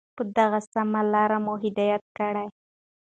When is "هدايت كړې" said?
1.63-2.45